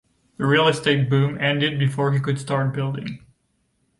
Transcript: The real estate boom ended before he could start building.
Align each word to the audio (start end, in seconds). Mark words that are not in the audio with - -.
The 0.37 0.47
real 0.47 0.67
estate 0.67 1.11
boom 1.11 1.37
ended 1.39 1.77
before 1.77 2.11
he 2.11 2.19
could 2.19 2.39
start 2.39 2.73
building. 2.73 3.23